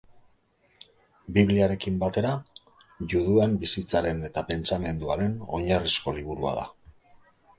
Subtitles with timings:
[1.35, 2.31] Bibliarekin batera,
[3.13, 6.65] juduen bizitzaren eta pentsamenduaren oinarrizko liburua da.